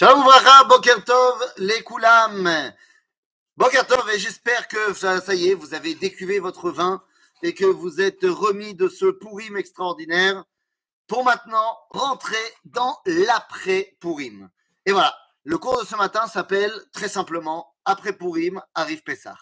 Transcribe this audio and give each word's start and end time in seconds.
Shalom 0.00 0.22
Vracha, 0.22 0.62
Boker 0.62 1.04
Tov, 1.04 1.54
les 1.56 1.82
Koulam. 1.82 2.72
Boker 3.56 3.84
Tov, 3.84 4.08
et 4.10 4.18
j'espère 4.20 4.68
que 4.68 4.94
ça, 4.94 5.34
y 5.34 5.48
est, 5.48 5.54
vous 5.54 5.74
avez 5.74 5.96
décuvé 5.96 6.38
votre 6.38 6.70
vin 6.70 7.02
et 7.42 7.52
que 7.52 7.64
vous 7.64 8.00
êtes 8.00 8.22
remis 8.22 8.76
de 8.76 8.88
ce 8.88 9.06
pourim 9.06 9.56
extraordinaire 9.56 10.44
pour 11.08 11.24
maintenant 11.24 11.76
rentrer 11.90 12.36
dans 12.64 12.96
l'après-pourim. 13.06 14.48
Et 14.86 14.92
voilà, 14.92 15.18
le 15.42 15.58
cours 15.58 15.80
de 15.80 15.84
ce 15.84 15.96
matin 15.96 16.28
s'appelle 16.28 16.72
très 16.92 17.08
simplement 17.08 17.74
Après 17.84 18.12
pourim 18.12 18.62
arrive 18.76 19.02
Pessah. 19.02 19.36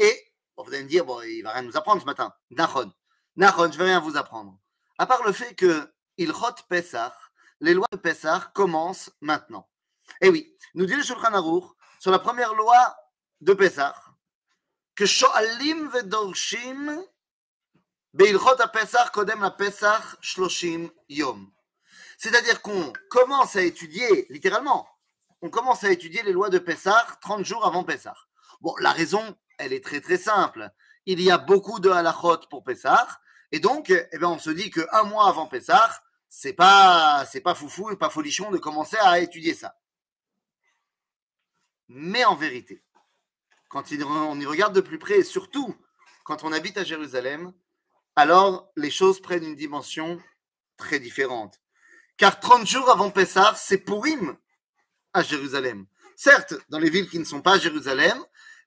Et 0.00 0.24
vous 0.56 0.74
allez 0.74 0.82
me 0.82 0.88
dire, 0.88 1.04
bon, 1.04 1.22
il 1.22 1.42
va 1.42 1.52
rien 1.52 1.62
nous 1.62 1.76
apprendre 1.76 2.00
ce 2.00 2.06
matin. 2.06 2.34
Nachon. 2.50 2.92
Nachon, 3.36 3.70
je 3.70 3.78
vais 3.78 3.84
rien 3.84 4.00
vous 4.00 4.16
apprendre. 4.16 4.58
À 4.98 5.06
part 5.06 5.22
le 5.22 5.30
fait 5.30 5.54
que 5.54 5.88
il 6.16 6.32
Pessah, 6.68 7.14
les 7.60 7.74
lois 7.74 7.86
de 7.92 7.98
Pessah 7.98 8.50
commencent 8.56 9.12
maintenant. 9.20 9.68
Eh 10.20 10.28
oui, 10.28 10.56
nous 10.74 10.86
dit 10.86 10.94
le 10.94 11.02
Shulchan 11.02 11.34
Aruch 11.34 11.64
sur 11.98 12.10
la 12.10 12.18
première 12.18 12.54
loi 12.54 12.96
de 13.40 13.52
Pessah 13.52 13.94
que 14.94 15.06
Shoalim 15.06 15.88
vedorshim 15.88 17.02
beilchot 18.12 18.60
a 18.60 18.68
Pessah 18.68 19.10
kodem 19.10 19.40
la 19.40 19.50
Pessah 19.50 20.00
shloshim 20.20 20.88
yom. 21.08 21.50
C'est-à-dire 22.16 22.62
qu'on 22.62 22.92
commence 23.10 23.56
à 23.56 23.62
étudier, 23.62 24.26
littéralement, 24.30 24.88
on 25.42 25.50
commence 25.50 25.84
à 25.84 25.90
étudier 25.90 26.22
les 26.22 26.32
lois 26.32 26.48
de 26.48 26.58
Pessah 26.58 27.04
30 27.20 27.44
jours 27.44 27.66
avant 27.66 27.84
Pessah. 27.84 28.16
Bon, 28.60 28.74
la 28.78 28.92
raison, 28.92 29.36
elle 29.58 29.72
est 29.72 29.84
très 29.84 30.00
très 30.00 30.16
simple. 30.16 30.70
Il 31.06 31.20
y 31.20 31.30
a 31.30 31.38
beaucoup 31.38 31.80
de 31.80 31.90
halachot 31.90 32.46
pour 32.48 32.62
Pessah, 32.64 33.06
et 33.52 33.60
donc, 33.60 33.90
eh 33.90 34.18
bien, 34.18 34.28
on 34.28 34.38
se 34.38 34.50
dit 34.50 34.70
qu'un 34.70 35.02
mois 35.04 35.28
avant 35.28 35.46
Pessah, 35.46 36.02
c'est 36.28 36.54
pas, 36.54 37.24
c'est 37.30 37.40
pas 37.40 37.54
foufou 37.54 37.90
et 37.90 37.96
pas 37.96 38.10
folichon 38.10 38.50
de 38.50 38.58
commencer 38.58 38.96
à 39.00 39.20
étudier 39.20 39.54
ça. 39.54 39.76
Mais 41.88 42.24
en 42.24 42.34
vérité, 42.34 42.82
quand 43.68 43.84
on 43.92 44.40
y 44.40 44.46
regarde 44.46 44.74
de 44.74 44.80
plus 44.80 44.98
près, 44.98 45.18
et 45.18 45.24
surtout 45.24 45.74
quand 46.24 46.44
on 46.44 46.52
habite 46.52 46.78
à 46.78 46.84
Jérusalem, 46.84 47.52
alors 48.16 48.70
les 48.76 48.90
choses 48.90 49.20
prennent 49.20 49.44
une 49.44 49.56
dimension 49.56 50.20
très 50.76 50.98
différente. 50.98 51.60
Car 52.16 52.38
30 52.38 52.66
jours 52.66 52.90
avant 52.90 53.10
Pessah, 53.10 53.54
c'est 53.56 53.78
Purim 53.78 54.36
à 55.12 55.22
Jérusalem. 55.22 55.86
Certes, 56.16 56.54
dans 56.68 56.78
les 56.78 56.90
villes 56.90 57.08
qui 57.08 57.18
ne 57.18 57.24
sont 57.24 57.42
pas 57.42 57.54
à 57.54 57.58
Jérusalem, 57.58 58.16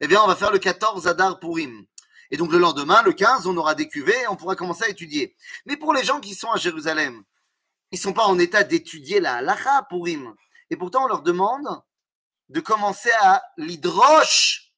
eh 0.02 0.08
bien, 0.08 0.22
on 0.22 0.28
va 0.28 0.36
faire 0.36 0.52
le 0.52 0.60
14 0.60 1.08
Adar 1.08 1.40
Purim. 1.40 1.86
Et 2.30 2.38
donc 2.38 2.52
le 2.52 2.58
lendemain, 2.58 3.02
le 3.04 3.14
15, 3.14 3.48
on 3.48 3.56
aura 3.56 3.74
des 3.74 3.90
et 3.96 4.28
on 4.28 4.36
pourra 4.36 4.56
commencer 4.56 4.84
à 4.84 4.90
étudier. 4.90 5.36
Mais 5.66 5.78
pour 5.78 5.94
les 5.94 6.04
gens 6.04 6.20
qui 6.20 6.36
sont 6.36 6.52
à 6.52 6.58
Jérusalem, 6.58 7.24
ils 7.92 7.96
ne 7.96 8.02
sont 8.02 8.14
pas 8.14 8.26
en 8.26 8.38
état 8.38 8.64
d'étudier 8.64 9.22
la 9.22 9.36
halacha 9.36 9.88
Purim. 9.90 10.36
Et 10.70 10.76
pourtant, 10.76 11.06
on 11.06 11.08
leur 11.08 11.22
demande 11.22 11.68
de 12.50 12.60
commencer 12.60 13.12
à 13.22 13.44
l'hydroche. 13.58 14.74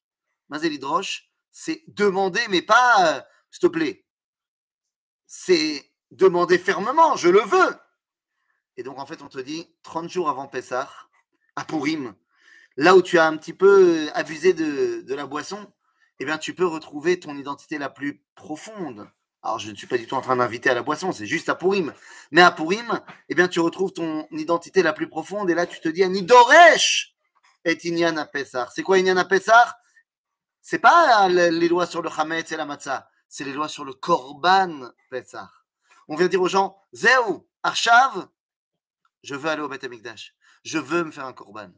Mazé 0.48 0.68
l'hydroche, 0.68 1.30
c'est 1.50 1.82
demander, 1.88 2.40
mais 2.48 2.62
pas 2.62 3.16
euh, 3.16 3.20
s'il 3.50 3.60
te 3.60 3.66
plaît. 3.66 4.04
C'est 5.26 5.92
demander 6.10 6.58
fermement, 6.58 7.16
je 7.16 7.28
le 7.28 7.40
veux. 7.40 7.76
Et 8.76 8.82
donc, 8.82 8.98
en 8.98 9.06
fait, 9.06 9.22
on 9.22 9.28
te 9.28 9.38
dit 9.38 9.68
30 9.82 10.08
jours 10.08 10.28
avant 10.28 10.48
Pessah, 10.48 10.90
à 11.56 11.64
Purim, 11.64 12.14
là 12.76 12.96
où 12.96 13.02
tu 13.02 13.18
as 13.18 13.26
un 13.26 13.36
petit 13.36 13.52
peu 13.52 14.06
euh, 14.06 14.10
abusé 14.14 14.54
de, 14.54 15.14
la 15.14 15.26
boisson, 15.26 15.70
eh 16.18 16.24
bien, 16.24 16.38
tu 16.38 16.54
peux 16.54 16.66
retrouver 16.66 17.20
ton 17.20 17.36
identité 17.36 17.78
la 17.78 17.90
plus 17.90 18.22
profonde. 18.34 19.08
Alors, 19.42 19.58
je 19.58 19.70
ne 19.70 19.76
suis 19.76 19.86
pas 19.86 19.98
du 19.98 20.06
tout 20.06 20.16
en 20.16 20.20
train 20.20 20.36
d'inviter 20.36 20.70
à 20.70 20.74
la 20.74 20.82
boisson, 20.82 21.12
c'est 21.12 21.26
juste 21.26 21.48
à 21.48 21.54
Purim. 21.54 21.94
Mais 22.30 22.42
à 22.42 22.50
Purim, 22.50 23.00
eh 23.28 23.34
bien, 23.34 23.48
tu 23.48 23.60
retrouves 23.60 23.92
ton 23.92 24.26
identité 24.32 24.82
la 24.82 24.92
plus 24.92 25.08
profonde. 25.08 25.48
Et 25.50 25.54
là, 25.54 25.66
tu 25.66 25.80
te 25.80 25.88
dis, 25.88 26.06
Nidoresh 26.06 27.14
et 27.64 27.78
Inyan 27.84 28.26
Pessah. 28.32 28.68
C'est 28.74 28.82
quoi 28.82 28.98
Inyan 28.98 29.24
Pessah 29.24 29.78
C'est 30.60 30.78
pas 30.78 31.28
les 31.28 31.68
lois 31.68 31.86
sur 31.86 32.02
le 32.02 32.10
Hametz 32.10 32.50
et 32.52 32.56
la 32.56 32.66
Matzah, 32.66 33.08
c'est 33.28 33.44
les 33.44 33.52
lois 33.52 33.68
sur 33.68 33.84
le 33.84 33.92
Korban 33.92 34.90
Pessah. 35.10 35.50
On 36.08 36.16
vient 36.16 36.28
dire 36.28 36.42
aux 36.42 36.48
gens, 36.48 36.76
Zéou, 36.92 37.48
Arshav, 37.62 38.28
je 39.22 39.34
veux 39.34 39.48
aller 39.48 39.62
au 39.62 39.68
Beth 39.68 39.84
Amikdash. 39.84 40.34
Je 40.64 40.78
veux 40.78 41.04
me 41.04 41.10
faire 41.10 41.26
un 41.26 41.32
Korban. 41.32 41.70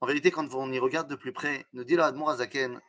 En 0.00 0.06
vérité, 0.06 0.30
quand 0.30 0.54
on 0.54 0.72
y 0.72 0.78
regarde 0.78 1.08
de 1.08 1.14
plus 1.14 1.32
près, 1.32 1.66
nous 1.72 1.84
dit 1.84 1.96
le 1.96 2.02
Admor 2.02 2.30
Azaken 2.30 2.80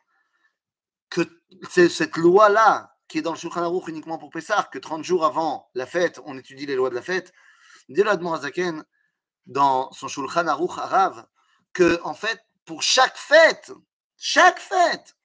que 1.10 1.20
c'est 1.68 1.90
cette 1.90 2.16
loi-là 2.16 2.96
qui 3.06 3.18
est 3.18 3.22
dans 3.22 3.32
le 3.32 3.38
Shulchan 3.38 3.62
Aruch 3.62 3.88
uniquement 3.88 4.16
pour 4.16 4.30
Pessah, 4.30 4.70
que 4.72 4.78
30 4.78 5.04
jours 5.04 5.26
avant 5.26 5.68
la 5.74 5.84
fête, 5.84 6.20
on 6.24 6.38
étudie 6.38 6.64
les 6.64 6.74
lois 6.74 6.88
de 6.88 6.94
la 6.94 7.02
fête. 7.02 7.34
Dit 7.90 8.02
le 8.02 8.08
Admor 8.08 8.34
Azaken 8.34 8.82
dans 9.44 9.92
son 9.92 10.08
Shulchan 10.08 10.46
Aruch 10.46 10.78
Arav 10.78 11.26
que, 11.72 12.00
en 12.04 12.14
fait, 12.14 12.44
pour 12.64 12.82
chaque 12.82 13.16
fête, 13.16 13.72
chaque 14.16 14.58
fête, 14.58 15.16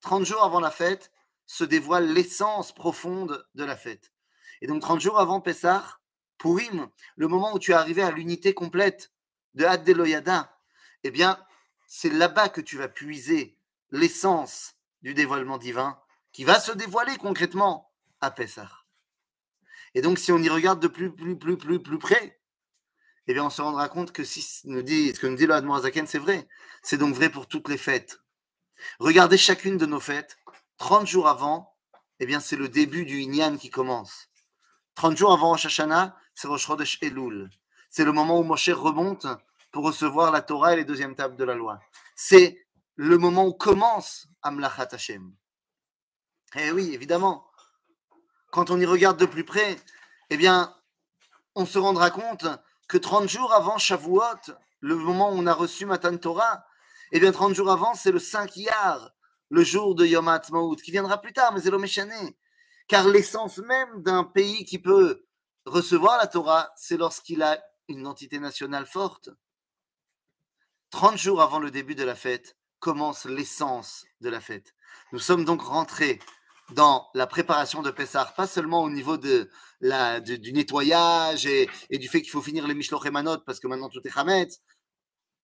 30 0.00 0.24
jours 0.24 0.42
avant 0.44 0.60
la 0.60 0.70
fête, 0.70 1.10
se 1.46 1.64
dévoile 1.64 2.12
l'essence 2.12 2.72
profonde 2.72 3.46
de 3.54 3.64
la 3.64 3.76
fête. 3.76 4.12
Et 4.60 4.66
donc 4.66 4.82
30 4.82 5.00
jours 5.00 5.18
avant 5.18 5.40
Pessah, 5.40 5.98
Purim, 6.38 6.88
le 7.16 7.28
moment 7.28 7.54
où 7.54 7.58
tu 7.58 7.70
es 7.70 7.74
arrivé 7.74 8.02
à 8.02 8.10
l'unité 8.10 8.52
complète 8.52 9.12
de 9.54 9.64
Had 9.64 9.84
Deloyada, 9.84 10.58
eh 11.02 11.10
bien, 11.10 11.38
c'est 11.86 12.10
là-bas 12.10 12.48
que 12.48 12.60
tu 12.60 12.76
vas 12.76 12.88
puiser 12.88 13.56
l'essence 13.90 14.74
du 15.02 15.14
dévoilement 15.14 15.58
divin 15.58 15.98
qui 16.32 16.44
va 16.44 16.60
se 16.60 16.72
dévoiler 16.72 17.16
concrètement 17.16 17.92
à 18.20 18.30
Pessah. 18.30 18.70
Et 19.94 20.02
donc, 20.02 20.18
si 20.18 20.32
on 20.32 20.38
y 20.38 20.48
regarde 20.48 20.80
de 20.80 20.88
plus, 20.88 21.14
plus, 21.14 21.38
plus, 21.38 21.56
plus, 21.56 21.80
plus 21.80 21.98
près, 21.98 22.38
eh 23.26 23.34
bien, 23.34 23.44
on 23.44 23.50
se 23.50 23.60
rendra 23.60 23.88
compte 23.88 24.12
que 24.12 24.24
si 24.24 24.42
ce, 24.42 24.66
nous 24.68 24.82
dit, 24.82 25.12
ce 25.14 25.20
que 25.20 25.26
nous 25.26 25.36
dit 25.36 25.46
le 25.46 25.54
Admorazaken, 25.54 26.06
c'est 26.06 26.18
vrai. 26.18 26.48
C'est 26.82 26.98
donc 26.98 27.14
vrai 27.14 27.28
pour 27.28 27.48
toutes 27.48 27.68
les 27.68 27.78
fêtes. 27.78 28.20
Regardez 29.00 29.36
chacune 29.36 29.78
de 29.78 29.86
nos 29.86 30.00
fêtes. 30.00 30.38
30 30.78 31.06
jours 31.06 31.28
avant, 31.28 31.74
eh 32.20 32.26
bien, 32.26 32.38
c'est 32.38 32.56
le 32.56 32.68
début 32.68 33.04
du 33.04 33.20
Inyan 33.20 33.56
qui 33.56 33.70
commence. 33.70 34.28
30 34.94 35.16
jours 35.16 35.32
avant 35.32 35.50
Rosh 35.50 35.66
c'est 36.34 36.48
Rosh 36.48 36.66
Chodesh 36.66 36.98
Elul. 37.02 37.50
C'est 37.90 38.04
le 38.04 38.12
moment 38.12 38.38
où 38.38 38.42
Moshe 38.42 38.68
remonte 38.70 39.26
pour 39.72 39.84
recevoir 39.84 40.30
la 40.30 40.42
Torah 40.42 40.74
et 40.74 40.76
les 40.76 40.84
deuxièmes 40.84 41.14
tables 41.14 41.36
de 41.36 41.44
la 41.44 41.54
loi. 41.54 41.80
C'est 42.14 42.66
le 42.94 43.18
moment 43.18 43.46
où 43.46 43.52
commence 43.52 44.28
Amlachat 44.42 44.88
Hashem. 44.92 45.34
Eh 46.54 46.70
oui, 46.70 46.94
évidemment. 46.94 47.50
Quand 48.50 48.70
on 48.70 48.80
y 48.80 48.86
regarde 48.86 49.18
de 49.18 49.26
plus 49.26 49.44
près, 49.44 49.76
eh 50.30 50.36
bien, 50.36 50.74
on 51.54 51.66
se 51.66 51.78
rendra 51.78 52.10
compte 52.10 52.46
que 52.88 52.98
30 52.98 53.28
jours 53.28 53.52
avant 53.52 53.78
Shavuot, 53.78 54.52
le 54.80 54.96
moment 54.96 55.30
où 55.30 55.34
on 55.34 55.46
a 55.46 55.54
reçu 55.54 55.86
Matan 55.86 56.16
Torah, 56.16 56.64
eh 57.12 57.20
bien 57.20 57.32
30 57.32 57.54
jours 57.54 57.70
avant, 57.70 57.94
c'est 57.94 58.12
le 58.12 58.18
5 58.18 58.56
Iyar, 58.56 59.12
le 59.50 59.62
jour 59.64 59.94
de 59.94 60.06
Yom 60.06 60.28
HaAtzmaut, 60.28 60.76
qui 60.76 60.90
viendra 60.90 61.20
plus 61.20 61.32
tard, 61.32 61.52
mais 61.52 61.60
c'est 61.60 61.70
l'Oméchané. 61.70 62.36
Car 62.88 63.08
l'essence 63.08 63.58
même 63.58 64.02
d'un 64.02 64.24
pays 64.24 64.64
qui 64.64 64.78
peut 64.78 65.24
recevoir 65.64 66.18
la 66.18 66.26
Torah, 66.26 66.72
c'est 66.76 66.96
lorsqu'il 66.96 67.42
a 67.42 67.60
une 67.88 68.00
identité 68.00 68.38
nationale 68.38 68.86
forte. 68.86 69.30
30 70.90 71.16
jours 71.18 71.42
avant 71.42 71.58
le 71.58 71.70
début 71.70 71.94
de 71.94 72.04
la 72.04 72.14
fête 72.14 72.56
commence 72.78 73.24
l'essence 73.24 74.06
de 74.20 74.28
la 74.28 74.40
fête. 74.40 74.74
Nous 75.12 75.18
sommes 75.18 75.44
donc 75.44 75.62
rentrés 75.62 76.20
dans 76.72 77.08
la 77.14 77.26
préparation 77.26 77.82
de 77.82 77.90
Pessah, 77.90 78.32
pas 78.36 78.46
seulement 78.46 78.82
au 78.82 78.90
niveau 78.90 79.16
de 79.16 79.50
la, 79.80 80.20
du 80.20 80.52
nettoyage 80.52 81.46
et, 81.46 81.68
du 81.90 82.08
fait 82.08 82.22
qu'il 82.22 82.30
faut 82.30 82.42
finir 82.42 82.66
les 82.66 82.74
Mishloch 82.74 83.06
et 83.06 83.10
Manot 83.10 83.38
parce 83.38 83.60
que 83.60 83.68
maintenant 83.68 83.88
tout 83.88 84.06
est 84.06 84.18
Hametz, 84.18 84.60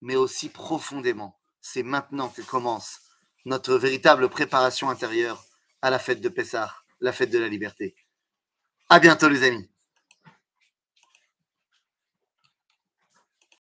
mais 0.01 0.15
aussi 0.15 0.49
profondément. 0.49 1.39
C'est 1.61 1.83
maintenant 1.83 2.29
que 2.29 2.41
commence 2.41 2.99
notre 3.45 3.75
véritable 3.75 4.29
préparation 4.29 4.89
intérieure 4.89 5.43
à 5.81 5.89
la 5.89 5.99
fête 5.99 6.21
de 6.21 6.29
Pessah, 6.29 6.73
la 6.99 7.13
fête 7.13 7.29
de 7.29 7.39
la 7.39 7.47
liberté. 7.47 7.95
À 8.89 8.99
bientôt 8.99 9.29
les 9.29 9.43
amis. 9.43 9.69